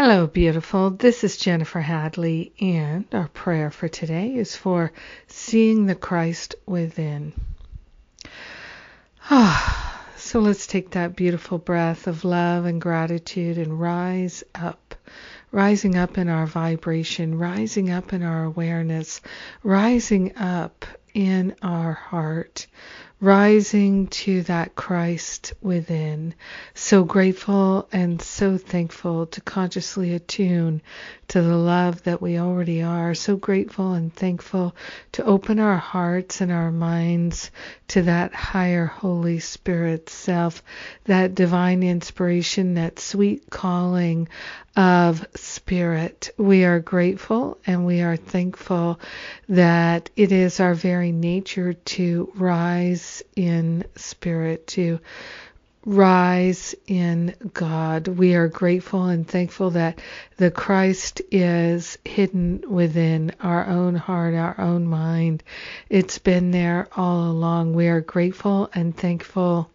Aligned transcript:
Hello, 0.00 0.28
beautiful. 0.28 0.90
This 0.90 1.24
is 1.24 1.36
Jennifer 1.36 1.80
Hadley, 1.80 2.52
and 2.60 3.04
our 3.12 3.26
prayer 3.26 3.68
for 3.68 3.88
today 3.88 4.32
is 4.36 4.54
for 4.54 4.92
seeing 5.26 5.86
the 5.86 5.96
Christ 5.96 6.54
within. 6.66 7.32
Ah, 9.28 10.06
so 10.16 10.38
let's 10.38 10.68
take 10.68 10.90
that 10.90 11.16
beautiful 11.16 11.58
breath 11.58 12.06
of 12.06 12.24
love 12.24 12.64
and 12.64 12.80
gratitude 12.80 13.58
and 13.58 13.80
rise 13.80 14.44
up. 14.54 14.94
Rising 15.50 15.96
up 15.96 16.16
in 16.16 16.28
our 16.28 16.46
vibration, 16.46 17.36
rising 17.36 17.90
up 17.90 18.12
in 18.12 18.22
our 18.22 18.44
awareness, 18.44 19.20
rising 19.64 20.36
up 20.36 20.84
in 21.12 21.56
our 21.60 21.94
heart, 21.94 22.68
rising 23.20 24.06
to 24.06 24.42
that 24.42 24.76
Christ 24.76 25.52
within. 25.60 26.34
So 26.74 27.02
grateful 27.02 27.88
and 27.92 28.22
so 28.22 28.56
thankful 28.58 29.26
to 29.26 29.40
consciously 29.40 30.14
attune 30.14 30.82
to 31.28 31.42
the 31.42 31.56
love 31.56 32.04
that 32.04 32.22
we 32.22 32.38
already 32.38 32.82
are. 32.82 33.14
So 33.14 33.36
grateful 33.36 33.92
and 33.92 34.14
thankful 34.14 34.74
to 35.12 35.24
open 35.24 35.58
our 35.58 35.76
hearts 35.76 36.40
and 36.40 36.52
our 36.52 36.70
minds 36.70 37.50
to 37.88 38.02
that 38.02 38.32
higher 38.34 38.86
Holy 38.86 39.40
Spirit 39.40 40.08
self, 40.08 40.62
that 41.04 41.34
divine 41.34 41.82
inspiration, 41.82 42.74
that 42.74 43.00
sweet 43.00 43.50
calling 43.50 44.28
of 44.76 45.26
spirit. 45.34 46.30
We 46.38 46.64
are 46.64 46.78
grateful 46.78 47.58
and 47.66 47.84
we 47.84 48.00
are 48.02 48.16
thankful 48.16 49.00
that 49.48 50.08
it 50.14 50.30
is 50.30 50.60
our 50.60 50.74
very 50.74 51.10
nature 51.10 51.72
to 51.72 52.32
rise 52.36 53.07
in 53.36 53.84
spirit, 53.96 54.66
to 54.68 55.00
rise 55.84 56.74
in 56.86 57.34
God. 57.54 58.08
We 58.08 58.34
are 58.34 58.48
grateful 58.48 59.04
and 59.06 59.26
thankful 59.26 59.70
that 59.70 60.00
the 60.36 60.50
Christ 60.50 61.22
is 61.30 61.98
hidden 62.04 62.62
within 62.68 63.32
our 63.40 63.66
own 63.66 63.94
heart, 63.94 64.34
our 64.34 64.60
own 64.60 64.86
mind. 64.86 65.42
It's 65.88 66.18
been 66.18 66.50
there 66.50 66.88
all 66.94 67.30
along. 67.30 67.72
We 67.74 67.88
are 67.88 68.00
grateful 68.02 68.70
and 68.74 68.94
thankful 68.94 69.70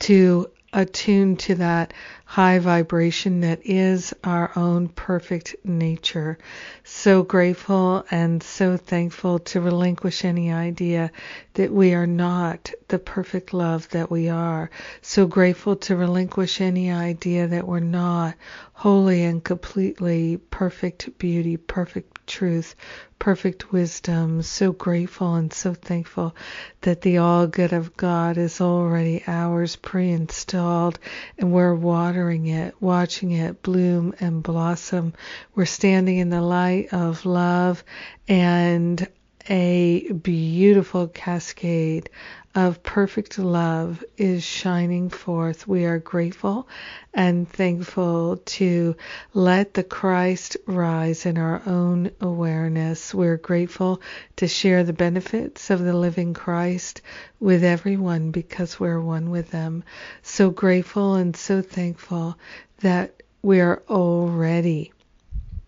to 0.00 0.50
attune 0.72 1.36
to 1.36 1.54
that 1.56 1.92
high 2.24 2.58
vibration 2.58 3.40
that 3.40 3.60
is 3.64 4.14
our 4.24 4.50
own 4.56 4.88
perfect 4.88 5.54
nature. 5.64 6.38
So 6.82 7.22
grateful 7.22 8.04
and 8.10 8.42
so 8.42 8.76
thankful 8.76 9.38
to 9.40 9.60
relinquish 9.60 10.24
any 10.24 10.52
idea 10.52 11.12
that 11.54 11.70
we 11.70 11.94
are 11.94 12.06
not 12.06 12.72
the 12.88 12.98
perfect 12.98 13.52
love 13.52 13.88
that 13.90 14.10
we 14.10 14.28
are. 14.28 14.70
So 15.02 15.26
grateful 15.26 15.76
to 15.76 15.96
relinquish 15.96 16.60
any 16.60 16.90
idea 16.90 17.46
that 17.46 17.66
we're 17.66 17.80
not 17.80 18.34
wholly 18.72 19.22
and 19.22 19.42
completely 19.42 20.36
perfect 20.36 21.16
beauty, 21.18 21.56
perfect 21.56 22.26
truth, 22.26 22.74
perfect 23.18 23.72
wisdom. 23.72 24.42
So 24.42 24.72
grateful 24.72 25.34
and 25.34 25.52
so 25.52 25.72
thankful 25.74 26.34
that 26.82 27.00
the 27.00 27.18
all 27.18 27.46
good 27.46 27.72
of 27.72 27.96
God 27.96 28.36
is 28.36 28.60
already 28.60 29.22
ours 29.26 29.76
pre 29.76 30.10
installed 30.10 30.98
and 31.38 31.52
we're 31.52 31.74
watering 32.14 32.46
it, 32.46 32.76
watching 32.80 33.32
it 33.32 33.60
bloom 33.62 34.14
and 34.20 34.40
blossom. 34.40 35.12
We're 35.56 35.64
standing 35.64 36.18
in 36.18 36.30
the 36.30 36.40
light 36.40 36.92
of 36.92 37.26
love 37.26 37.82
and 38.28 39.04
a 39.48 40.10
beautiful 40.12 41.08
cascade 41.08 42.08
of 42.54 42.82
perfect 42.82 43.38
love 43.38 44.02
is 44.16 44.44
shining 44.44 45.10
forth. 45.10 45.66
We 45.66 45.84
are 45.84 45.98
grateful 45.98 46.68
and 47.12 47.48
thankful 47.48 48.38
to 48.38 48.96
let 49.34 49.74
the 49.74 49.82
Christ 49.82 50.56
rise 50.66 51.26
in 51.26 51.36
our 51.36 51.60
own 51.66 52.12
awareness. 52.20 53.12
We're 53.12 53.36
grateful 53.36 54.00
to 54.36 54.46
share 54.46 54.84
the 54.84 54.92
benefits 54.92 55.70
of 55.70 55.80
the 55.80 55.96
living 55.96 56.32
Christ 56.32 57.02
with 57.40 57.64
everyone 57.64 58.30
because 58.30 58.78
we're 58.78 59.00
one 59.00 59.30
with 59.30 59.50
them. 59.50 59.84
So 60.22 60.50
grateful 60.50 61.16
and 61.16 61.36
so 61.36 61.60
thankful 61.60 62.38
that 62.78 63.22
we 63.42 63.60
are 63.60 63.82
already 63.90 64.92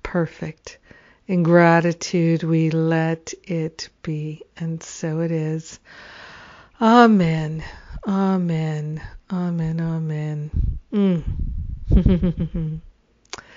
perfect 0.03 0.79
in 1.29 1.43
gratitude, 1.43 2.43
we 2.43 2.71
let 2.71 3.35
it 3.45 3.89
be. 4.03 4.43
And 4.57 4.83
so 4.83 5.21
it 5.21 5.33
is. 5.33 5.81
Amen. 6.81 7.65
Amen. 8.07 9.03
Amen. 9.33 9.81
Amen. 9.81 10.51
Mm. 10.93 12.81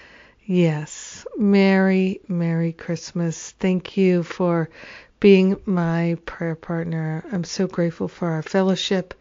yes. 0.46 1.26
Merry, 1.38 2.22
Merry 2.28 2.74
Christmas. 2.74 3.52
Thank 3.60 3.98
you 3.98 4.24
for 4.24 4.70
being 5.20 5.58
my 5.66 6.18
prayer 6.26 6.56
partner. 6.56 7.24
I'm 7.32 7.44
so 7.44 7.68
grateful 7.68 8.08
for 8.08 8.30
our 8.30 8.42
fellowship, 8.42 9.14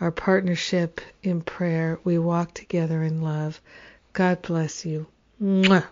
our 0.00 0.10
partnership 0.10 1.00
in 1.22 1.40
prayer. 1.40 1.98
We 2.04 2.18
walk 2.18 2.52
together 2.52 3.02
in 3.02 3.22
love. 3.22 3.60
God 4.12 4.42
bless 4.42 4.84
you. 4.84 5.06
Mwah. 5.42 5.84